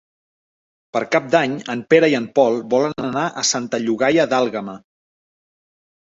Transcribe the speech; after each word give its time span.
Per 0.95 1.01
Cap 1.15 1.25
d'Any 1.33 1.51
en 1.73 1.83
Pere 1.93 2.07
i 2.13 2.15
en 2.19 2.25
Pol 2.39 2.57
volen 2.71 2.95
anar 3.09 3.25
a 3.41 3.43
Santa 3.51 3.81
Llogaia 3.83 4.25
d'Àlguema. 4.31 4.75